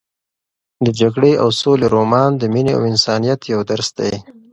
د 0.85 0.87
جګړې 0.99 1.33
او 1.43 1.49
سولې 1.61 1.87
رومان 1.95 2.31
د 2.37 2.43
مینې 2.53 2.71
او 2.77 2.81
انسانیت 2.91 3.41
یو 3.53 3.59
درس 3.69 3.89
دی. 3.99 4.13